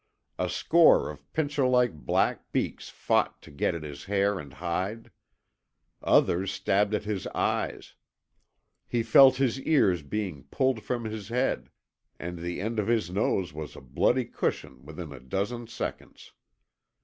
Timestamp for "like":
1.67-1.93